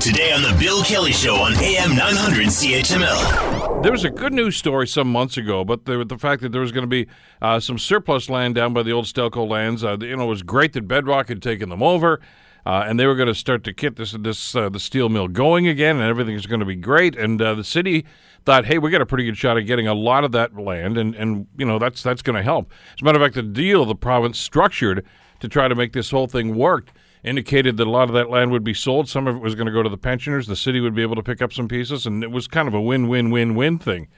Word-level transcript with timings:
Today 0.00 0.32
on 0.32 0.40
The 0.40 0.56
Bill 0.58 0.82
Kelly 0.82 1.12
Show 1.12 1.34
on 1.34 1.52
AM 1.56 1.94
900 1.94 2.46
CHML. 2.46 3.82
There 3.82 3.92
was 3.92 4.02
a 4.02 4.08
good 4.08 4.32
news 4.32 4.56
story 4.56 4.88
some 4.88 5.12
months 5.12 5.36
ago, 5.36 5.62
but 5.62 5.84
the, 5.84 6.06
the 6.06 6.16
fact 6.16 6.40
that 6.40 6.52
there 6.52 6.62
was 6.62 6.72
going 6.72 6.84
to 6.84 6.88
be 6.88 7.06
uh, 7.42 7.60
some 7.60 7.78
surplus 7.78 8.30
land 8.30 8.54
down 8.54 8.72
by 8.72 8.82
the 8.82 8.92
old 8.92 9.04
Stelco 9.04 9.46
lands. 9.46 9.84
Uh, 9.84 9.98
you 10.00 10.16
know, 10.16 10.24
it 10.24 10.28
was 10.28 10.42
great 10.42 10.72
that 10.72 10.88
Bedrock 10.88 11.28
had 11.28 11.42
taken 11.42 11.68
them 11.68 11.82
over. 11.82 12.18
Uh, 12.64 12.84
and 12.86 12.98
they 12.98 13.06
were 13.06 13.14
going 13.14 13.26
to 13.26 13.34
start 13.34 13.62
to 13.64 13.74
get 13.74 13.96
this 13.96 14.12
this 14.12 14.56
uh, 14.56 14.70
the 14.70 14.80
steel 14.80 15.08
mill 15.10 15.28
going 15.28 15.66
again, 15.68 15.96
and 15.96 16.04
everything 16.04 16.34
is 16.34 16.46
going 16.46 16.60
to 16.60 16.66
be 16.66 16.76
great. 16.76 17.16
And 17.16 17.40
uh, 17.40 17.54
the 17.54 17.64
city 17.64 18.06
thought, 18.46 18.64
hey, 18.64 18.78
we 18.78 18.90
got 18.90 19.00
a 19.02 19.06
pretty 19.06 19.24
good 19.24 19.36
shot 19.36 19.58
at 19.58 19.62
getting 19.62 19.86
a 19.86 19.94
lot 19.94 20.24
of 20.24 20.32
that 20.32 20.54
land, 20.54 20.96
and, 20.96 21.14
and 21.14 21.46
you 21.58 21.66
know 21.66 21.78
that's 21.78 22.02
that's 22.02 22.22
going 22.22 22.36
to 22.36 22.42
help. 22.42 22.70
As 22.94 23.02
a 23.02 23.04
matter 23.04 23.18
of 23.18 23.24
fact, 23.24 23.34
the 23.34 23.42
deal 23.42 23.84
the 23.84 23.94
province 23.94 24.38
structured 24.38 25.06
to 25.40 25.48
try 25.48 25.68
to 25.68 25.74
make 25.74 25.92
this 25.92 26.10
whole 26.10 26.26
thing 26.26 26.54
work 26.54 26.90
indicated 27.22 27.76
that 27.76 27.86
a 27.86 27.90
lot 27.90 28.08
of 28.08 28.14
that 28.14 28.30
land 28.30 28.50
would 28.50 28.64
be 28.64 28.74
sold. 28.74 29.08
Some 29.08 29.26
of 29.26 29.36
it 29.36 29.42
was 29.42 29.54
going 29.54 29.66
to 29.66 29.72
go 29.72 29.82
to 29.82 29.88
the 29.88 29.98
pensioners. 29.98 30.46
The 30.46 30.56
city 30.56 30.80
would 30.80 30.94
be 30.94 31.02
able 31.02 31.16
to 31.16 31.22
pick 31.22 31.42
up 31.42 31.52
some 31.52 31.68
pieces, 31.68 32.06
and 32.06 32.22
it 32.22 32.30
was 32.30 32.46
kind 32.46 32.68
of 32.68 32.74
a 32.74 32.80
win-win-win-win 32.80 33.78
thing. 33.78 34.08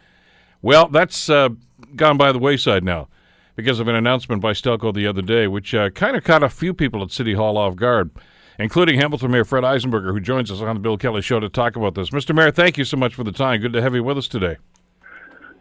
Well, 0.60 0.88
that's 0.88 1.28
uh, 1.28 1.50
gone 1.96 2.16
by 2.16 2.32
the 2.32 2.38
wayside 2.38 2.84
now 2.84 3.08
because 3.56 3.80
of 3.80 3.88
an 3.88 3.94
announcement 3.94 4.40
by 4.40 4.52
Stelco 4.52 4.94
the 4.94 5.06
other 5.06 5.22
day, 5.22 5.46
which 5.46 5.74
uh, 5.74 5.90
kind 5.90 6.16
of 6.16 6.24
caught 6.24 6.42
a 6.42 6.48
few 6.48 6.72
people 6.72 7.02
at 7.02 7.10
City 7.10 7.34
Hall 7.34 7.58
off 7.58 7.76
guard, 7.76 8.10
including 8.58 8.98
Hamilton 8.98 9.32
Mayor 9.32 9.44
Fred 9.44 9.64
Eisenberger, 9.64 10.12
who 10.12 10.20
joins 10.20 10.50
us 10.50 10.60
on 10.60 10.76
the 10.76 10.80
Bill 10.80 10.96
Kelly 10.96 11.22
Show 11.22 11.40
to 11.40 11.48
talk 11.48 11.76
about 11.76 11.94
this. 11.94 12.10
Mr. 12.10 12.34
Mayor, 12.34 12.50
thank 12.50 12.78
you 12.78 12.84
so 12.84 12.96
much 12.96 13.14
for 13.14 13.24
the 13.24 13.32
time. 13.32 13.60
Good 13.60 13.72
to 13.72 13.82
have 13.82 13.94
you 13.94 14.04
with 14.04 14.18
us 14.18 14.28
today. 14.28 14.56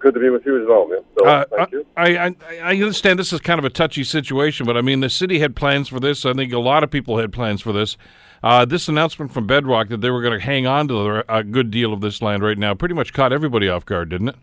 Good 0.01 0.15
to 0.15 0.19
be 0.19 0.29
with 0.31 0.45
you 0.47 0.59
as 0.59 0.67
well, 0.67 0.87
man. 0.87 0.99
So, 1.17 1.25
Uh, 1.27 1.45
thank 1.55 1.71
you. 1.71 1.85
I, 1.95 2.17
I 2.17 2.35
I 2.63 2.73
understand 2.73 3.19
this 3.19 3.31
is 3.31 3.39
kind 3.39 3.59
of 3.59 3.65
a 3.65 3.69
touchy 3.69 4.03
situation, 4.03 4.65
but 4.65 4.75
I 4.75 4.81
mean 4.81 4.99
the 4.99 5.09
city 5.09 5.37
had 5.39 5.55
plans 5.55 5.87
for 5.87 5.99
this. 5.99 6.25
I 6.25 6.33
think 6.33 6.51
a 6.53 6.59
lot 6.59 6.83
of 6.83 6.89
people 6.89 7.19
had 7.19 7.31
plans 7.31 7.61
for 7.61 7.71
this. 7.71 7.97
Uh, 8.43 8.65
this 8.65 8.87
announcement 8.87 9.31
from 9.31 9.45
Bedrock 9.45 9.89
that 9.89 10.01
they 10.01 10.09
were 10.09 10.21
going 10.21 10.37
to 10.37 10.43
hang 10.43 10.65
on 10.65 10.87
to 10.87 10.93
the, 10.95 11.25
a 11.29 11.43
good 11.43 11.69
deal 11.69 11.93
of 11.93 12.01
this 12.01 12.23
land 12.23 12.41
right 12.41 12.57
now 12.57 12.73
pretty 12.73 12.95
much 12.95 13.13
caught 13.13 13.31
everybody 13.31 13.69
off 13.69 13.85
guard, 13.85 14.09
didn't 14.09 14.29
it? 14.29 14.35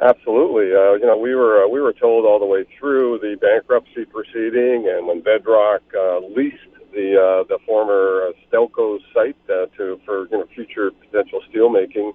Absolutely. 0.00 0.72
Uh, 0.74 0.94
you 0.94 1.06
know, 1.06 1.16
we 1.16 1.34
were 1.34 1.64
uh, 1.64 1.68
we 1.68 1.80
were 1.80 1.92
told 1.92 2.24
all 2.24 2.38
the 2.38 2.46
way 2.46 2.64
through 2.78 3.18
the 3.18 3.36
bankruptcy 3.40 4.04
proceeding, 4.04 4.88
and 4.88 5.06
when 5.06 5.20
Bedrock 5.20 5.82
uh, 5.98 6.18
leased 6.18 6.56
the 6.92 7.18
uh, 7.18 7.44
the 7.48 7.58
former 7.66 8.28
uh, 8.28 8.32
Stelco 8.46 8.98
site 9.12 9.36
uh, 9.48 9.66
to 9.76 10.00
for 10.04 10.28
you 10.30 10.38
know 10.38 10.46
future 10.54 10.90
potential 10.90 11.40
steelmaking, 11.52 12.12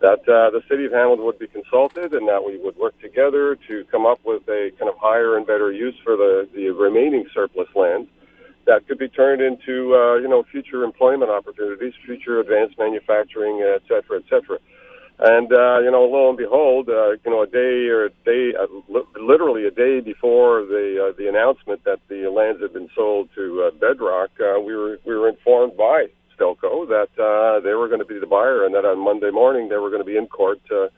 that 0.00 0.20
uh, 0.28 0.50
the 0.50 0.62
city 0.68 0.84
of 0.84 0.92
Hamilton 0.92 1.24
would 1.24 1.38
be 1.38 1.46
consulted, 1.46 2.12
and 2.12 2.28
that 2.28 2.44
we 2.44 2.58
would 2.58 2.76
work 2.76 2.98
together 3.00 3.56
to 3.68 3.84
come 3.90 4.04
up 4.04 4.20
with 4.24 4.42
a 4.48 4.70
kind 4.78 4.90
of 4.90 4.96
higher 4.98 5.36
and 5.36 5.46
better 5.46 5.72
use 5.72 5.94
for 6.04 6.16
the 6.16 6.48
the 6.54 6.70
remaining 6.70 7.26
surplus 7.32 7.68
land 7.74 8.08
that 8.66 8.86
could 8.86 8.98
be 8.98 9.08
turned 9.08 9.40
into 9.40 9.94
uh, 9.94 10.16
you 10.16 10.28
know 10.28 10.42
future 10.50 10.84
employment 10.84 11.30
opportunities, 11.30 11.94
future 12.04 12.40
advanced 12.40 12.78
manufacturing, 12.78 13.62
et 13.62 13.82
cetera, 13.88 14.18
et 14.18 14.24
cetera. 14.28 14.58
And 15.18 15.50
uh, 15.50 15.78
you 15.78 15.90
know, 15.90 16.04
lo 16.04 16.28
and 16.28 16.36
behold, 16.36 16.90
uh, 16.90 17.12
you 17.12 17.30
know, 17.30 17.42
a 17.42 17.46
day 17.46 17.88
or 17.88 18.06
a 18.06 18.10
day, 18.26 18.52
uh, 18.54 18.66
li- 18.88 19.08
literally 19.18 19.64
a 19.66 19.70
day 19.70 20.00
before 20.00 20.66
the 20.66 21.08
uh, 21.08 21.16
the 21.16 21.28
announcement 21.28 21.84
that 21.84 22.00
the 22.08 22.28
lands 22.28 22.60
had 22.60 22.74
been 22.74 22.90
sold 22.94 23.30
to 23.34 23.62
uh, 23.62 23.70
Bedrock, 23.78 24.30
uh, 24.40 24.60
we 24.60 24.76
were 24.76 24.98
we 25.06 25.16
were 25.16 25.28
informed 25.30 25.74
by 25.76 26.08
Stelco 26.36 26.86
that 26.88 27.10
uh, 27.22 27.60
they 27.60 27.74
were 27.74 27.88
going 27.88 28.00
to 28.00 28.06
be 28.06 28.18
the 28.18 28.26
buyer, 28.26 28.64
and 28.64 28.74
that 28.74 28.84
on 28.84 28.98
Monday 28.98 29.30
morning 29.30 29.68
they 29.68 29.76
were 29.76 29.90
going 29.90 30.02
to 30.02 30.06
be 30.06 30.16
in 30.16 30.26
court 30.26 30.60
uh, 30.70 30.88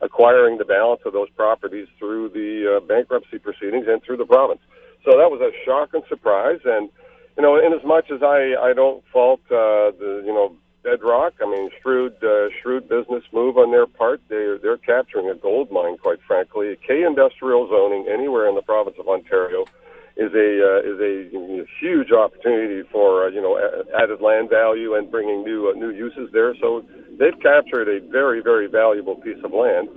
acquiring 0.00 0.58
the 0.58 0.64
balance 0.64 1.00
of 1.04 1.12
those 1.12 1.30
properties 1.30 1.88
through 1.98 2.30
the 2.30 2.76
uh, 2.76 2.80
bankruptcy 2.86 3.38
proceedings 3.38 3.86
and 3.88 4.02
through 4.02 4.16
the 4.16 4.26
province. 4.26 4.60
So 5.04 5.12
that 5.12 5.30
was 5.30 5.40
a 5.40 5.52
shock 5.64 5.94
and 5.94 6.02
surprise, 6.08 6.60
and 6.64 6.88
you 7.36 7.42
know, 7.42 7.58
in 7.58 7.72
as 7.72 7.84
much 7.84 8.10
as 8.10 8.22
I 8.22 8.54
I 8.60 8.72
don't 8.72 9.04
fault 9.12 9.40
uh, 9.50 9.92
the 9.98 10.22
you 10.24 10.32
know 10.32 10.56
Bedrock. 10.86 11.34
I 11.42 11.50
mean, 11.50 11.68
shrewd, 11.82 12.14
uh, 12.22 12.48
shrewd 12.62 12.88
business 12.88 13.24
move 13.32 13.58
on 13.58 13.72
their 13.72 13.86
part. 13.86 14.20
They're 14.28 14.56
they're 14.56 14.76
capturing 14.78 15.28
a 15.28 15.34
gold 15.34 15.70
mine, 15.70 15.98
quite 15.98 16.20
frankly. 16.26 16.76
K 16.86 17.02
industrial 17.02 17.68
zoning 17.68 18.06
anywhere 18.08 18.48
in 18.48 18.54
the 18.54 18.62
province 18.62 18.96
of 18.98 19.08
Ontario 19.08 19.66
is 20.16 20.32
a 20.32 20.50
uh, 20.64 20.80
is 20.80 20.98
a 20.98 21.64
huge 21.78 22.10
opportunity 22.10 22.88
for 22.90 23.26
uh, 23.26 23.28
you 23.28 23.42
know 23.42 23.60
added 24.00 24.20
land 24.20 24.48
value 24.48 24.94
and 24.94 25.10
bringing 25.10 25.44
new 25.44 25.68
uh, 25.68 25.72
new 25.74 25.90
uses 25.90 26.30
there. 26.32 26.54
So 26.60 26.84
they've 27.18 27.38
captured 27.42 27.88
a 27.88 28.00
very 28.10 28.40
very 28.42 28.66
valuable 28.66 29.16
piece 29.16 29.42
of 29.44 29.52
land, 29.52 29.88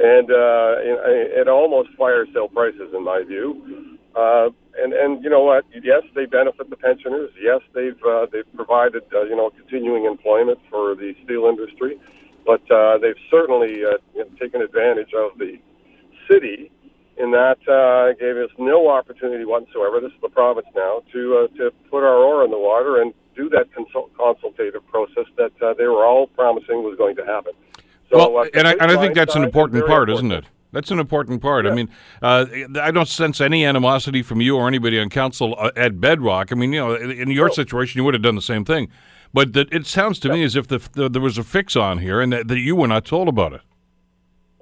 and 0.00 0.30
uh, 0.30 0.80
it 1.36 1.48
almost 1.48 1.90
fire 1.98 2.24
sale 2.32 2.48
prices 2.48 2.94
in 2.94 3.04
my 3.04 3.22
view. 3.28 3.98
Uh, 4.16 4.48
and 4.78 4.92
and 4.94 5.22
you 5.22 5.28
know 5.28 5.44
what? 5.44 5.66
Yes, 5.82 6.02
they 6.14 6.24
benefit 6.24 6.70
the 6.70 6.76
pensioners. 6.76 7.30
Yes, 7.40 7.60
they've 7.74 8.02
uh, 8.08 8.26
they've 8.32 8.50
provided 8.56 9.02
uh, 9.14 9.24
you 9.24 9.36
know 9.36 9.50
continuing 9.50 10.06
employment 10.06 10.58
for 10.70 10.94
the 10.94 11.14
steel 11.24 11.44
industry, 11.44 12.00
but 12.46 12.62
uh, 12.70 12.96
they've 12.96 13.20
certainly 13.30 13.84
uh, 13.84 13.98
taken 14.40 14.62
advantage 14.62 15.12
of 15.12 15.36
the 15.36 15.58
city 16.30 16.70
in 17.18 17.30
that 17.32 17.58
uh, 17.68 18.12
gave 18.18 18.36
us 18.36 18.50
no 18.58 18.88
opportunity 18.88 19.44
whatsoever. 19.44 20.00
This 20.00 20.12
is 20.12 20.20
the 20.22 20.28
province 20.28 20.66
now 20.74 21.02
to 21.12 21.48
uh, 21.52 21.56
to 21.58 21.70
put 21.90 22.02
our 22.04 22.16
oar 22.16 22.44
in 22.44 22.50
the 22.50 22.58
water 22.58 23.00
and 23.00 23.12
do 23.34 23.48
that 23.50 23.72
consult- 23.72 24.10
consultative 24.16 24.86
process 24.88 25.26
that 25.36 25.52
uh, 25.62 25.74
they 25.74 25.86
were 25.86 26.04
all 26.04 26.26
promising 26.28 26.82
was 26.82 26.96
going 26.96 27.16
to 27.16 27.24
happen. 27.24 27.52
So, 28.10 28.16
well, 28.16 28.38
uh, 28.38 28.48
and 28.54 28.66
I, 28.66 28.72
and 28.72 28.90
I 28.90 28.96
think 28.96 29.14
that's 29.14 29.34
an 29.34 29.44
important 29.44 29.86
part, 29.86 30.08
important. 30.08 30.32
isn't 30.32 30.44
it? 30.44 30.50
That's 30.72 30.90
an 30.90 30.98
important 30.98 31.40
part. 31.40 31.66
I 31.66 31.74
mean, 31.74 31.88
uh, 32.20 32.44
I 32.80 32.90
don't 32.90 33.08
sense 33.08 33.40
any 33.40 33.64
animosity 33.64 34.22
from 34.22 34.40
you 34.40 34.56
or 34.56 34.68
anybody 34.68 34.98
on 34.98 35.08
council 35.08 35.54
uh, 35.58 35.70
at 35.76 35.98
Bedrock. 36.00 36.52
I 36.52 36.56
mean, 36.56 36.72
you 36.74 36.80
know, 36.80 36.94
in 36.94 37.30
your 37.30 37.48
No. 37.48 37.54
situation, 37.54 37.98
you 37.98 38.04
would 38.04 38.14
have 38.14 38.22
done 38.22 38.34
the 38.34 38.42
same 38.42 38.64
thing. 38.64 38.88
But 39.32 39.52
that 39.54 39.72
it 39.72 39.86
sounds 39.86 40.18
to 40.20 40.28
me 40.30 40.42
as 40.42 40.56
if 40.56 40.66
the, 40.66 40.78
the, 40.92 41.08
there 41.08 41.22
was 41.22 41.38
a 41.38 41.44
fix 41.44 41.76
on 41.76 41.98
here 41.98 42.20
and 42.20 42.32
that, 42.32 42.48
that 42.48 42.58
you 42.58 42.76
were 42.76 42.86
not 42.86 43.04
told 43.04 43.28
about 43.28 43.52
it. 43.54 43.60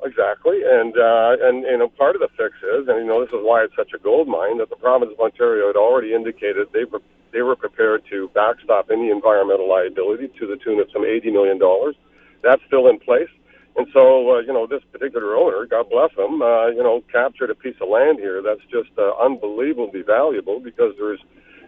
Exactly, 0.06 0.62
and 0.62 0.94
uh, 0.94 1.34
and 1.42 1.64
you 1.66 1.78
know 1.78 1.88
part 1.88 2.14
of 2.14 2.22
the 2.22 2.30
fix 2.38 2.54
is, 2.62 2.86
and 2.86 2.94
you 3.02 3.06
know 3.10 3.18
this 3.26 3.34
is 3.34 3.42
why 3.42 3.64
it's 3.64 3.74
such 3.74 3.90
a 3.92 3.98
gold 3.98 4.28
mine 4.28 4.58
that 4.58 4.70
the 4.70 4.76
province 4.78 5.10
of 5.10 5.18
Ontario 5.18 5.66
had 5.66 5.74
already 5.76 6.14
indicated 6.14 6.68
they 6.72 6.84
were 6.84 7.02
they 7.32 7.42
were 7.42 7.56
prepared 7.56 8.02
to 8.10 8.30
backstop 8.32 8.86
any 8.92 9.10
environmental 9.10 9.68
liability 9.68 10.28
to 10.38 10.46
the 10.46 10.56
tune 10.62 10.78
of 10.78 10.86
some 10.92 11.04
eighty 11.04 11.30
million 11.32 11.58
dollars. 11.58 11.96
That's 12.44 12.62
still 12.68 12.86
in 12.86 13.00
place, 13.00 13.28
and 13.76 13.88
so 13.92 14.36
uh, 14.36 14.40
you 14.46 14.52
know 14.54 14.66
this 14.70 14.82
particular 14.92 15.34
owner, 15.34 15.66
God 15.66 15.90
bless 15.90 16.12
him, 16.14 16.40
uh, 16.40 16.68
you 16.70 16.84
know 16.86 17.02
captured 17.10 17.50
a 17.50 17.56
piece 17.56 17.76
of 17.82 17.88
land 17.88 18.20
here 18.20 18.40
that's 18.42 18.62
just 18.70 18.94
uh, 18.98 19.10
unbelievably 19.18 20.02
valuable 20.06 20.60
because 20.60 20.94
there's 21.02 21.20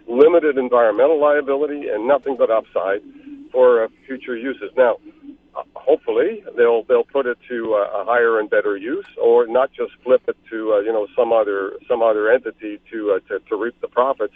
limited 0.07 0.59
environmental 0.59 1.21
liability 1.21 1.89
and 1.89 2.07
nothing 2.07 2.37
but 2.39 2.51
upside 2.51 3.03
for 3.51 3.85
uh, 3.85 3.89
future 4.07 4.37
uses. 4.37 4.71
Now, 4.77 4.99
hopefully 5.81 6.45
they'll 6.57 6.83
they'll 6.85 7.05
put 7.05 7.27
it 7.27 7.39
to 7.49 7.75
a 7.75 8.05
higher 8.05 8.39
and 8.39 8.51
better 8.51 8.77
use, 8.77 9.07
or 9.21 9.47
not 9.47 9.73
just 9.73 9.93
flip 10.05 10.23
it 10.29 10.37
to 10.51 10.75
uh, 10.75 10.79
you 10.81 10.93
know 10.93 11.07
some 11.17 11.33
other 11.33 11.73
some 11.89 12.03
other 12.03 12.31
entity 12.31 12.79
to 12.91 13.13
uh, 13.13 13.21
to, 13.29 13.41
to 13.49 13.57
reap 13.57 13.81
the 13.81 13.89
profits, 13.89 14.35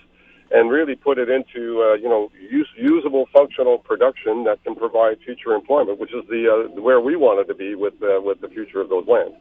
and 0.51 0.71
really 0.71 0.95
put 0.95 1.19
it 1.19 1.29
into 1.29 1.83
uh, 1.83 1.95
you 1.95 2.09
know 2.09 2.31
use, 2.51 2.69
usable 2.77 3.29
functional 3.33 3.79
production 3.79 4.45
that 4.45 4.63
can 4.65 4.75
provide 4.75 5.19
future 5.25 5.53
employment, 5.55 5.99
which 5.99 6.13
is 6.13 6.25
the 6.29 6.49
uh, 6.49 6.81
where 6.81 7.01
we 7.01 7.17
wanted 7.17 7.47
to 7.49 7.55
be 7.55 7.75
with 7.75 7.95
uh, 8.03 8.21
with 8.21 8.41
the 8.41 8.49
future 8.49 8.81
of 8.81 8.89
those 8.89 9.07
lands. 9.07 9.35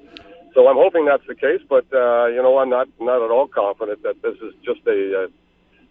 So 0.53 0.67
I'm 0.67 0.75
hoping 0.75 1.05
that's 1.05 1.25
the 1.27 1.35
case, 1.35 1.61
but 1.69 1.85
uh, 1.93 2.27
you 2.27 2.41
know 2.41 2.57
I'm 2.57 2.69
not 2.69 2.87
not 2.99 3.23
at 3.23 3.31
all 3.31 3.47
confident 3.47 4.03
that 4.03 4.21
this 4.21 4.35
is 4.41 4.53
just 4.63 4.81
a 4.87 5.23
uh, 5.23 5.27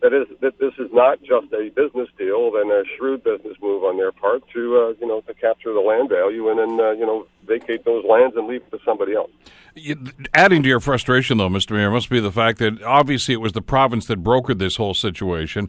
that 0.03 0.13
is 0.13 0.27
that 0.41 0.59
this 0.59 0.73
is 0.79 0.89
not 0.93 1.21
just 1.23 1.53
a 1.53 1.69
business 1.71 2.09
deal, 2.19 2.51
then 2.53 2.71
a 2.71 2.83
shrewd 2.97 3.23
business 3.25 3.57
move 3.61 3.85
on 3.85 3.97
their 3.97 4.13
part 4.13 4.43
to 4.55 4.77
uh, 4.79 4.95
you 5.01 5.07
know 5.07 5.21
to 5.23 5.35
capture 5.35 5.73
the 5.73 5.81
land 5.81 6.09
value 6.09 6.49
and 6.51 6.59
then 6.59 6.81
uh, 6.81 6.91
you 6.93 7.07
know 7.07 7.27
vacate 7.47 7.85
those 7.85 8.05
lands 8.05 8.37
and 8.37 8.47
leave 8.47 8.63
it 8.63 8.71
to 8.71 8.79
somebody 8.85 9.15
else. 9.15 9.31
You- 9.75 9.99
Adding 10.35 10.63
to 10.63 10.69
your 10.69 10.81
frustration, 10.81 11.39
though, 11.39 11.49
Mr. 11.49 11.73
Mayor, 11.73 11.91
must 11.91 12.09
be 12.11 12.21
the 12.21 12.33
fact 12.33 12.59
that 12.59 12.83
obviously 12.83 13.35
it 13.35 13.41
was 13.41 13.53
the 13.53 13.63
province 13.63 14.07
that 14.07 14.23
brokered 14.23 14.59
this 14.59 14.77
whole 14.77 14.95
situation. 14.95 15.69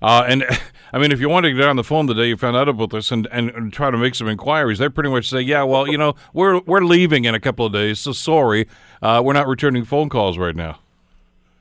Uh, 0.00 0.24
and 0.28 0.44
I 0.92 0.98
mean, 0.98 1.12
if 1.12 1.20
you 1.20 1.28
wanted 1.28 1.50
to 1.50 1.54
get 1.56 1.68
on 1.68 1.76
the 1.76 1.84
phone 1.84 2.06
the 2.06 2.14
day 2.14 2.28
you 2.28 2.36
found 2.36 2.56
out 2.56 2.68
about 2.68 2.90
this 2.90 3.10
and, 3.10 3.26
and, 3.32 3.50
and 3.50 3.72
try 3.72 3.90
to 3.90 3.96
make 3.98 4.14
some 4.14 4.28
inquiries, 4.28 4.78
they 4.78 4.88
pretty 4.88 5.10
much 5.10 5.28
say, 5.28 5.40
"Yeah, 5.40 5.62
well, 5.64 5.86
you 5.88 5.98
know, 5.98 6.14
we're 6.32 6.60
we're 6.60 6.84
leaving 6.84 7.24
in 7.24 7.34
a 7.34 7.40
couple 7.40 7.66
of 7.66 7.72
days, 7.72 7.98
so 8.00 8.12
sorry, 8.12 8.68
uh, 9.02 9.20
we're 9.24 9.32
not 9.32 9.46
returning 9.48 9.84
phone 9.84 10.08
calls 10.08 10.38
right 10.38 10.54
now." 10.56 10.78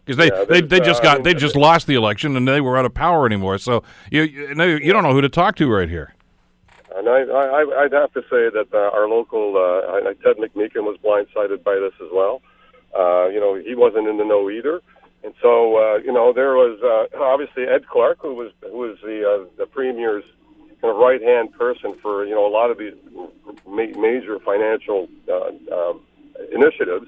Because 0.07 0.17
they, 0.17 0.33
Yeah, 0.33 0.45
they, 0.45 0.61
they 0.61 0.79
just 0.79 1.01
uh, 1.01 1.15
got 1.15 1.23
they 1.23 1.33
just 1.33 1.55
lost 1.57 1.85
the 1.85 1.95
election 1.95 2.37
and 2.37 2.47
they 2.47 2.61
were 2.61 2.77
out 2.77 2.85
of 2.85 2.93
power 2.93 3.25
anymore. 3.25 3.57
So 3.57 3.83
you 4.09 4.23
you, 4.23 4.55
know, 4.55 4.65
you 4.65 4.93
don't 4.93 5.03
know 5.03 5.11
who 5.11 5.21
to 5.21 5.29
talk 5.29 5.55
to 5.57 5.69
right 5.69 5.89
here. 5.89 6.13
And 6.95 7.09
I, 7.09 7.21
I, 7.21 7.83
I'd 7.83 7.91
have 7.93 8.11
to 8.13 8.21
say 8.21 8.49
that 8.49 8.67
uh, 8.73 8.89
our 8.95 9.07
local 9.07 9.55
uh, 9.57 10.13
Ted 10.23 10.37
McMeekin 10.37 10.83
was 10.83 10.97
blindsided 11.03 11.63
by 11.63 11.75
this 11.75 11.93
as 12.01 12.07
well. 12.11 12.41
Uh, 12.97 13.27
you 13.27 13.39
know, 13.39 13.53
he 13.53 13.75
wasn't 13.75 14.07
in 14.07 14.17
the 14.17 14.23
know 14.23 14.49
either, 14.49 14.81
and 15.23 15.33
so 15.41 15.77
uh, 15.77 15.97
you 15.97 16.11
know 16.11 16.31
there 16.33 16.53
was 16.53 16.79
uh, 16.81 17.21
obviously 17.21 17.67
Ed 17.67 17.85
Clark, 17.87 18.19
who 18.21 18.33
was 18.33 18.51
who 18.61 18.77
was 18.77 18.97
the 19.03 19.27
uh, 19.27 19.45
the 19.57 19.65
premier's 19.67 20.23
kind 20.81 20.93
of 20.93 20.97
right 20.97 21.21
hand 21.21 21.53
person 21.53 21.95
for 22.01 22.25
you 22.25 22.33
know 22.33 22.47
a 22.47 22.49
lot 22.49 22.71
of 22.71 22.77
these 22.77 22.93
ma- 23.67 23.99
major 23.99 24.39
financial 24.39 25.07
uh, 25.29 25.49
um, 25.75 26.01
initiatives. 26.51 27.07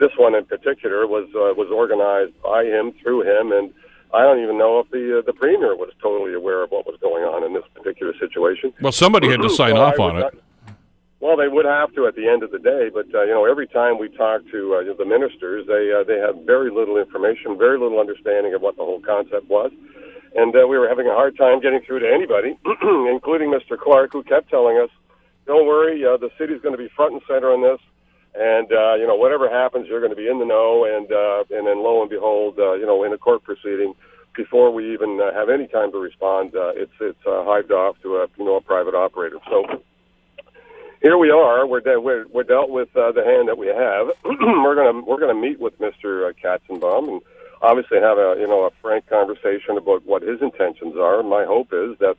This 0.00 0.10
one 0.16 0.34
in 0.34 0.46
particular 0.46 1.06
was 1.06 1.28
uh, 1.36 1.52
was 1.54 1.68
organized 1.70 2.32
by 2.42 2.64
him 2.64 2.92
through 3.02 3.20
him, 3.20 3.52
and 3.52 3.70
I 4.14 4.22
don't 4.22 4.42
even 4.42 4.56
know 4.56 4.80
if 4.80 4.90
the 4.90 5.18
uh, 5.18 5.22
the 5.26 5.34
premier 5.34 5.76
was 5.76 5.92
totally 6.00 6.32
aware 6.32 6.62
of 6.64 6.70
what 6.70 6.86
was 6.86 6.96
going 7.00 7.22
on 7.22 7.44
in 7.44 7.52
this 7.52 7.64
particular 7.74 8.14
situation. 8.18 8.72
Well, 8.80 8.92
somebody 8.92 9.28
had 9.28 9.42
to 9.42 9.50
sign 9.50 9.76
I 9.76 9.80
off 9.80 10.00
on 10.00 10.16
it. 10.16 10.20
not- 10.20 10.34
well, 11.20 11.36
they 11.36 11.48
would 11.48 11.66
have 11.66 11.94
to 11.96 12.06
at 12.06 12.16
the 12.16 12.26
end 12.26 12.42
of 12.42 12.50
the 12.50 12.58
day, 12.58 12.88
but 12.88 13.04
uh, 13.14 13.24
you 13.24 13.32
know, 13.36 13.44
every 13.44 13.68
time 13.68 13.98
we 13.98 14.08
talk 14.08 14.40
to 14.50 14.74
uh, 14.74 14.94
the 14.96 15.04
ministers, 15.04 15.66
they 15.68 15.92
uh, 15.92 16.02
they 16.02 16.16
have 16.18 16.46
very 16.46 16.70
little 16.70 16.96
information, 16.96 17.58
very 17.58 17.78
little 17.78 18.00
understanding 18.00 18.54
of 18.54 18.62
what 18.62 18.76
the 18.78 18.84
whole 18.84 19.00
concept 19.02 19.46
was, 19.50 19.70
and 20.34 20.56
uh, 20.56 20.66
we 20.66 20.78
were 20.78 20.88
having 20.88 21.08
a 21.08 21.14
hard 21.14 21.36
time 21.36 21.60
getting 21.60 21.82
through 21.86 22.00
to 22.00 22.08
anybody, 22.10 22.56
including 23.12 23.52
Mr. 23.52 23.76
Clark, 23.78 24.14
who 24.14 24.22
kept 24.22 24.48
telling 24.48 24.78
us, 24.78 24.88
"Don't 25.44 25.66
worry, 25.66 26.02
uh, 26.06 26.16
the 26.16 26.30
city's 26.38 26.62
going 26.62 26.72
to 26.74 26.80
be 26.80 26.88
front 26.96 27.12
and 27.12 27.22
center 27.28 27.52
on 27.52 27.60
this." 27.60 27.80
And 28.34 28.70
uh, 28.72 28.94
you 28.94 29.06
know, 29.06 29.16
whatever 29.16 29.50
happens, 29.50 29.86
you're 29.88 30.00
going 30.00 30.14
to 30.14 30.16
be 30.16 30.28
in 30.28 30.38
the 30.38 30.44
know. 30.44 30.84
And 30.84 31.10
uh, 31.10 31.44
and 31.56 31.66
then, 31.66 31.82
lo 31.82 32.00
and 32.00 32.10
behold, 32.10 32.58
uh, 32.58 32.74
you 32.74 32.86
know, 32.86 33.02
in 33.04 33.12
a 33.12 33.18
court 33.18 33.42
proceeding, 33.42 33.94
before 34.36 34.70
we 34.72 34.92
even 34.92 35.20
uh, 35.20 35.34
have 35.34 35.48
any 35.50 35.66
time 35.66 35.90
to 35.92 35.98
respond, 35.98 36.54
uh, 36.54 36.72
it's 36.74 36.92
it's 37.00 37.26
uh, 37.26 37.44
hived 37.44 37.72
off 37.72 37.96
to 38.02 38.16
a 38.18 38.28
you 38.38 38.44
know 38.44 38.56
a 38.56 38.60
private 38.60 38.94
operator. 38.94 39.38
So 39.48 39.82
here 41.02 41.18
we 41.18 41.30
are. 41.30 41.66
We're 41.66 41.80
de- 41.80 42.00
we're, 42.00 42.26
we're 42.28 42.44
dealt 42.44 42.70
with 42.70 42.94
uh, 42.96 43.12
the 43.12 43.24
hand 43.24 43.48
that 43.48 43.58
we 43.58 43.66
have. 43.68 44.08
we're 44.24 44.76
gonna 44.76 45.04
we're 45.04 45.20
gonna 45.20 45.34
meet 45.34 45.58
with 45.58 45.78
Mr. 45.80 46.32
Kestenbaum 46.42 47.08
and 47.08 47.22
obviously 47.62 47.98
have 47.98 48.18
a 48.18 48.36
you 48.38 48.46
know 48.46 48.64
a 48.64 48.70
frank 48.80 49.08
conversation 49.08 49.76
about 49.76 50.06
what 50.06 50.22
his 50.22 50.40
intentions 50.40 50.96
are. 50.96 51.22
My 51.22 51.44
hope 51.44 51.72
is 51.72 51.98
that 51.98 52.16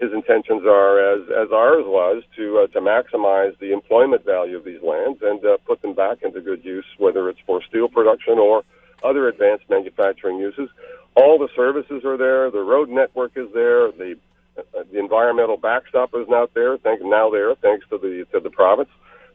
his 0.00 0.12
intentions 0.12 0.62
are 0.66 1.14
as 1.14 1.22
as 1.28 1.52
ours 1.52 1.84
was 1.86 2.22
to 2.36 2.58
uh, 2.58 2.66
to 2.68 2.80
maximize 2.80 3.58
the 3.58 3.72
employment 3.72 4.24
value 4.24 4.56
of 4.56 4.64
these 4.64 4.82
lands 4.82 5.20
and 5.22 5.44
uh, 5.44 5.56
put 5.66 5.80
them 5.82 5.94
back 5.94 6.22
into 6.22 6.40
good 6.40 6.64
use, 6.64 6.86
whether 6.98 7.28
it's 7.28 7.40
for 7.46 7.62
steel 7.62 7.88
production 7.88 8.38
or 8.38 8.64
other 9.04 9.28
advanced 9.28 9.64
manufacturing 9.68 10.38
uses. 10.38 10.68
All 11.14 11.38
the 11.38 11.48
services 11.54 12.04
are 12.04 12.16
there. 12.16 12.50
The 12.50 12.62
road 12.62 12.88
network 12.88 13.32
is 13.36 13.48
there. 13.52 13.92
The 13.92 14.16
uh, 14.58 14.82
the 14.92 14.98
environmental 14.98 15.56
backstop 15.56 16.14
is 16.14 16.26
not 16.28 16.52
there. 16.54 16.76
Thank 16.78 17.02
now 17.02 17.30
there 17.30 17.54
thanks 17.54 17.86
to 17.90 17.98
the 17.98 18.26
to 18.32 18.40
the 18.40 18.50
province. 18.50 18.90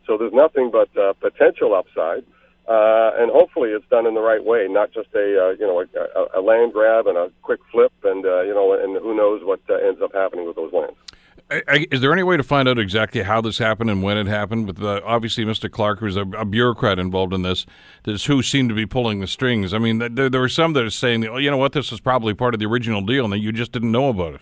So 0.06 0.18
there's 0.18 0.34
nothing 0.34 0.72
but 0.72 0.90
uh, 0.98 1.14
potential 1.14 1.76
upside, 1.76 2.24
uh, 2.68 3.12
and 3.18 3.32
hopefully 3.32 3.70
it's 3.70 3.88
done 3.90 4.06
in 4.06 4.14
the 4.14 4.22
right 4.22 4.44
way, 4.44 4.68
not 4.70 4.92
just 4.92 5.08
a 5.16 5.20
uh, 5.20 5.50
you 5.52 5.66
know 5.66 5.82
a, 5.82 6.20
a, 6.20 6.40
a 6.40 6.42
land 6.42 6.74
grab 6.74 7.08
and 7.08 7.18
a 7.18 7.32
quick 7.42 7.60
flip, 7.72 7.94
and 8.04 8.26
uh, 8.26 8.42
you 8.42 8.54
know 8.54 8.74
and 8.74 8.98
who 8.98 9.16
knows 9.16 9.42
what 9.44 9.62
uh, 9.70 9.76
ends 9.76 10.02
up 10.02 10.14
happening 10.14 10.46
with 10.46 10.56
those 10.56 10.74
lands. 10.74 10.98
I, 11.50 11.64
I, 11.68 11.88
is 11.92 12.02
there 12.02 12.12
any 12.12 12.24
way 12.24 12.36
to 12.36 12.44
find 12.44 12.68
out 12.68 12.78
exactly 12.78 13.24
how 13.24 13.40
this 13.40 13.58
happened 13.58 13.90
and 13.90 14.04
when 14.04 14.18
it 14.18 14.28
happened? 14.28 14.68
With 14.68 14.82
uh, 14.82 15.00
obviously 15.06 15.46
Mr. 15.46 15.72
Clark, 15.72 16.00
who's 16.00 16.18
a, 16.18 16.24
a 16.38 16.44
bureaucrat 16.44 17.00
involved 17.00 17.34
in 17.34 17.44
this, 17.44 17.66
this 18.04 18.26
who 18.26 18.44
seemed 18.44 18.68
to 18.68 18.76
be 18.76 18.86
pulling 18.86 19.22
the 19.22 19.28
strings. 19.28 19.74
I 19.74 19.78
mean, 19.78 20.00
there, 20.00 20.30
there 20.30 20.42
were 20.42 20.50
some 20.50 20.74
that 20.74 20.84
are 20.84 20.90
saying, 20.90 21.26
"Oh, 21.26 21.38
you 21.38 21.50
know 21.50 21.58
what? 21.58 21.72
This 21.72 21.90
was 21.90 22.02
probably 22.02 22.34
part 22.34 22.54
of 22.54 22.60
the 22.60 22.66
original 22.66 23.02
deal, 23.02 23.24
and 23.24 23.32
that 23.32 23.40
you 23.40 23.54
just 23.54 23.72
didn't 23.72 23.94
know 23.94 24.10
about 24.10 24.36
it." 24.36 24.42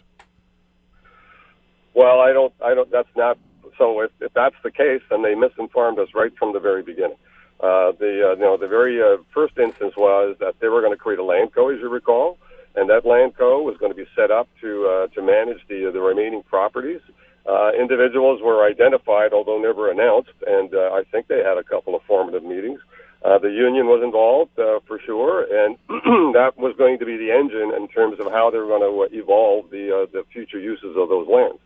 Well, 1.94 2.22
I 2.22 2.34
don't. 2.34 2.54
I 2.64 2.74
don't. 2.74 2.90
That's 2.92 3.10
not. 3.16 3.38
So 3.78 4.02
if, 4.02 4.12
if 4.20 4.34
that's 4.34 4.56
the 4.64 4.72
case, 4.72 5.02
then 5.12 5.22
they 5.22 5.36
misinformed 5.36 6.00
us 6.00 6.08
right 6.16 6.32
from 6.40 6.54
the 6.54 6.60
very 6.60 6.82
beginning. 6.82 7.18
Uh, 7.60 7.92
the 8.00 8.32
uh, 8.32 8.36
you 8.36 8.42
know 8.42 8.58
the 8.58 8.68
very 8.68 9.02
uh, 9.02 9.18
first 9.34 9.58
instance 9.58 9.96
was 9.96 10.36
that 10.40 10.56
they 10.60 10.68
were 10.68 10.82
going 10.82 10.92
to 10.92 10.98
create 10.98 11.20
a 11.20 11.24
land 11.24 11.54
co, 11.54 11.70
as 11.70 11.80
you 11.80 11.90
recall, 11.90 12.38
and 12.76 12.90
that 12.90 13.06
land 13.06 13.36
co 13.38 13.62
was 13.62 13.78
going 13.78 13.92
to 13.92 13.96
be 13.96 14.06
set 14.16 14.30
up 14.30 14.48
to 14.62 14.88
uh, 14.88 15.08
to 15.16 15.22
manage 15.22 15.62
the 15.70 15.90
the 15.92 16.02
remaining 16.02 16.44
properties. 16.44 17.02
Uh, 17.46 17.72
individuals 17.80 18.42
were 18.42 18.66
identified, 18.66 19.32
although 19.32 19.60
never 19.60 19.92
announced, 19.92 20.34
and 20.48 20.74
uh, 20.74 20.92
I 20.92 21.04
think 21.12 21.28
they 21.28 21.44
had 21.44 21.58
a 21.58 21.64
couple 21.64 21.96
of 21.96 22.02
formative 22.04 22.44
meetings. 22.44 22.80
Uh, 23.24 23.40
the 23.40 23.50
union 23.50 23.88
was 23.88 24.04
involved 24.04 24.58
uh, 24.60 24.80
for 24.86 25.00
sure, 25.00 25.46
and 25.50 25.78
that 26.36 26.54
was 26.58 26.76
going 26.78 27.00
to 27.00 27.06
be 27.06 27.18
the 27.18 27.32
engine 27.32 27.72
in 27.76 27.88
terms 27.88 28.20
of 28.20 28.32
how 28.32 28.52
they 28.52 28.58
were 28.58 28.68
going 28.68 28.82
to 28.82 29.18
evolve 29.18 29.70
the 29.72 29.90
uh, 29.90 30.06
the 30.12 30.24
future 30.34 30.60
uses 30.60 30.96
of 30.98 31.10
those 31.10 31.28
lands. 31.28 31.60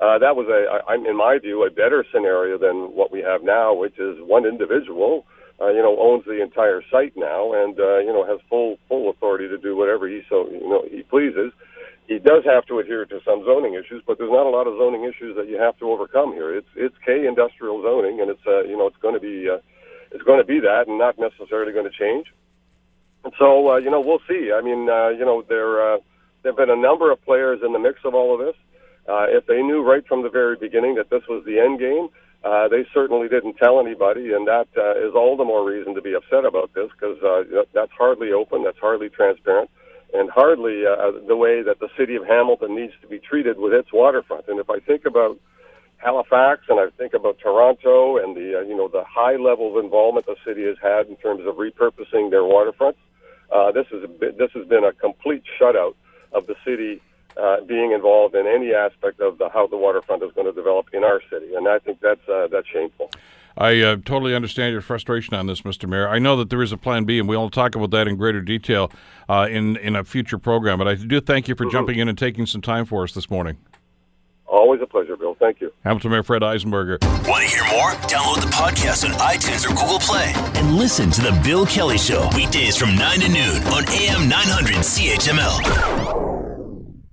Uh, 0.00 0.18
that 0.18 0.36
was 0.36 0.46
a, 0.48 0.90
I, 0.90 0.96
in 0.96 1.16
my 1.16 1.38
view, 1.38 1.64
a 1.64 1.70
better 1.70 2.04
scenario 2.12 2.58
than 2.58 2.94
what 2.94 3.10
we 3.10 3.20
have 3.20 3.42
now, 3.42 3.72
which 3.72 3.98
is 3.98 4.18
one 4.20 4.44
individual, 4.44 5.24
uh, 5.60 5.68
you 5.68 5.80
know, 5.80 5.96
owns 5.98 6.24
the 6.24 6.42
entire 6.42 6.82
site 6.90 7.16
now, 7.16 7.52
and 7.52 7.78
uh, 7.80 7.98
you 7.98 8.12
know 8.12 8.24
has 8.26 8.40
full 8.48 8.78
full 8.88 9.10
authority 9.10 9.48
to 9.48 9.58
do 9.58 9.76
whatever 9.76 10.08
he 10.08 10.22
so 10.28 10.48
you 10.50 10.68
know 10.68 10.84
he 10.90 11.02
pleases. 11.02 11.52
He 12.06 12.20
does 12.20 12.44
have 12.44 12.64
to 12.66 12.78
adhere 12.78 13.04
to 13.04 13.20
some 13.24 13.44
zoning 13.44 13.74
issues, 13.74 14.02
but 14.06 14.16
there's 14.16 14.30
not 14.30 14.46
a 14.46 14.50
lot 14.50 14.68
of 14.68 14.78
zoning 14.78 15.02
issues 15.02 15.34
that 15.36 15.48
you 15.48 15.58
have 15.58 15.76
to 15.78 15.90
overcome 15.90 16.32
here. 16.32 16.54
It's 16.54 16.68
it's 16.76 16.94
K 17.04 17.26
industrial 17.26 17.82
zoning, 17.82 18.20
and 18.20 18.30
it's 18.30 18.46
uh, 18.46 18.62
you 18.62 18.76
know 18.76 18.86
it's 18.86 18.98
going 18.98 19.14
to 19.14 19.20
be 19.20 19.48
uh, 19.48 19.58
it's 20.12 20.22
going 20.22 20.38
to 20.38 20.46
be 20.46 20.60
that, 20.60 20.86
and 20.88 20.98
not 20.98 21.18
necessarily 21.18 21.72
going 21.72 21.90
to 21.90 21.98
change. 21.98 22.26
And 23.24 23.32
so 23.38 23.72
uh, 23.72 23.76
you 23.78 23.90
know 23.90 24.00
we'll 24.00 24.22
see. 24.28 24.52
I 24.54 24.60
mean, 24.60 24.88
uh, 24.88 25.08
you 25.08 25.24
know 25.24 25.42
there 25.48 25.94
uh, 25.94 25.98
there 26.42 26.52
have 26.52 26.56
been 26.56 26.70
a 26.70 26.80
number 26.80 27.10
of 27.10 27.24
players 27.24 27.60
in 27.64 27.72
the 27.72 27.78
mix 27.78 27.98
of 28.04 28.14
all 28.14 28.32
of 28.34 28.44
this. 28.44 28.54
Uh, 29.08 29.26
if 29.28 29.46
they 29.46 29.62
knew 29.62 29.82
right 29.82 30.06
from 30.06 30.22
the 30.22 30.30
very 30.30 30.56
beginning 30.56 30.94
that 30.96 31.10
this 31.10 31.22
was 31.28 31.44
the 31.44 31.58
end 31.58 31.78
game, 31.78 32.08
they 32.68 32.86
certainly 32.92 33.28
didn't 33.28 33.54
tell 33.54 33.80
anybody, 33.80 34.32
and 34.32 34.46
that 34.46 34.68
uh, 34.76 34.94
is 34.96 35.14
all 35.14 35.36
the 35.36 35.44
more 35.44 35.64
reason 35.64 35.94
to 35.94 36.02
be 36.02 36.14
upset 36.14 36.44
about 36.44 36.72
this 36.74 36.90
because 36.92 37.16
uh, 37.22 37.64
that's 37.72 37.92
hardly 37.96 38.32
open, 38.32 38.62
that's 38.62 38.78
hardly 38.78 39.08
transparent, 39.08 39.70
and 40.14 40.30
hardly 40.30 40.84
uh, 40.86 41.12
the 41.26 41.36
way 41.36 41.62
that 41.62 41.80
the 41.80 41.88
city 41.98 42.14
of 42.14 42.24
Hamilton 42.26 42.74
needs 42.76 42.92
to 43.00 43.06
be 43.06 43.18
treated 43.18 43.58
with 43.58 43.72
its 43.72 43.92
waterfront. 43.92 44.48
And 44.48 44.60
if 44.60 44.70
I 44.70 44.80
think 44.80 45.06
about 45.06 45.38
Halifax 45.98 46.62
and 46.68 46.78
I 46.78 46.90
think 46.98 47.14
about 47.14 47.38
Toronto 47.38 48.18
and 48.18 48.36
the 48.36 48.58
uh, 48.58 48.60
you 48.62 48.76
know 48.76 48.88
the 48.88 49.04
high 49.08 49.36
level 49.36 49.76
of 49.76 49.84
involvement 49.84 50.26
the 50.26 50.36
city 50.46 50.64
has 50.64 50.76
had 50.82 51.06
in 51.06 51.16
terms 51.16 51.42
of 51.46 51.56
repurposing 51.56 52.30
their 52.30 52.42
waterfronts, 52.42 53.00
uh, 53.54 53.72
this 53.72 53.86
is 53.92 54.04
a 54.04 54.08
bit, 54.08 54.38
this 54.38 54.50
has 54.54 54.66
been 54.66 54.84
a 54.84 54.92
complete 54.92 55.42
shutout 55.58 55.94
of 56.32 56.46
the 56.46 56.54
city 56.64 57.00
uh, 57.40 57.60
being 57.62 57.92
involved 57.92 58.34
in 58.34 58.46
any 58.46 58.72
aspect 58.74 59.20
of 59.20 59.38
the, 59.38 59.48
how 59.50 59.66
the 59.66 59.76
waterfront 59.76 60.22
is 60.22 60.30
going 60.32 60.46
to 60.46 60.52
develop 60.52 60.86
in 60.92 61.04
our 61.04 61.20
city, 61.30 61.54
and 61.54 61.68
I 61.68 61.78
think 61.78 62.00
that's 62.00 62.26
uh, 62.28 62.48
that's 62.50 62.66
shameful. 62.68 63.10
I 63.58 63.80
uh, 63.80 63.96
totally 64.04 64.34
understand 64.34 64.72
your 64.72 64.82
frustration 64.82 65.32
on 65.34 65.46
this, 65.46 65.62
Mr. 65.62 65.88
Mayor. 65.88 66.08
I 66.08 66.18
know 66.18 66.36
that 66.36 66.50
there 66.50 66.60
is 66.60 66.72
a 66.72 66.76
Plan 66.76 67.04
B, 67.04 67.18
and 67.18 67.26
we'll 67.26 67.48
talk 67.48 67.74
about 67.74 67.90
that 67.92 68.06
in 68.06 68.16
greater 68.16 68.42
detail 68.42 68.90
uh, 69.30 69.48
in 69.50 69.76
in 69.78 69.96
a 69.96 70.04
future 70.04 70.36
program. 70.38 70.78
But 70.78 70.88
I 70.88 70.94
do 70.94 71.20
thank 71.20 71.48
you 71.48 71.54
for 71.54 71.64
Mm-hmm. 71.64 71.70
jumping 71.72 71.98
in 71.98 72.08
and 72.08 72.18
taking 72.18 72.44
some 72.46 72.60
time 72.60 72.84
for 72.84 73.02
us 73.02 73.12
this 73.12 73.30
morning. 73.30 73.56
Always 74.46 74.80
a 74.80 74.86
pleasure, 74.86 75.16
Bill. 75.16 75.34
Thank 75.40 75.60
you. 75.60 75.72
Hamilton 75.84 76.10
Mayor 76.12 76.22
Fred 76.22 76.42
Eisenberger. 76.42 76.98
Want 77.28 77.42
to 77.44 77.50
hear 77.50 77.64
more? 77.72 77.90
Download 78.06 78.40
the 78.42 78.48
podcast 78.52 79.04
on 79.04 79.12
iTunes 79.18 79.64
or 79.68 79.70
Google 79.74 79.98
Play 79.98 80.32
and 80.60 80.76
listen 80.76 81.10
to 81.10 81.20
The 81.20 81.40
Bill 81.42 81.66
Kelly 81.66 81.98
Show 81.98 82.28
weekdays 82.36 82.76
from 82.76 82.94
9 82.94 83.20
to 83.20 83.28
noon 83.28 83.62
on 83.64 83.88
AM 83.88 84.28
900 84.28 84.76
CHML. 84.76 86.35